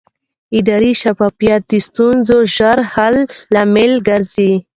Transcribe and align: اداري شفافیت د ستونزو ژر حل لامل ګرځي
اداري 0.59 0.93
شفافیت 1.01 1.61
د 1.67 1.73
ستونزو 1.87 2.37
ژر 2.55 2.79
حل 2.93 3.15
لامل 3.53 3.93
ګرځي 4.07 4.51